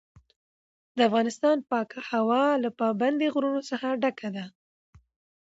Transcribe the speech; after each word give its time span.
د 0.97 0.99
افغانستان 1.09 1.57
پاکه 1.69 1.99
هوا 2.09 2.43
له 2.63 2.69
پابندي 2.79 3.27
غرونو 3.33 3.61
څخه 3.69 3.87
ډکه 4.01 4.29
ده. 4.35 4.45